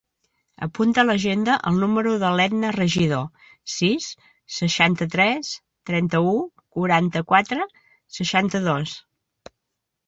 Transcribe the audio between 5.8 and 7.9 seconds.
trenta-u, quaranta-quatre,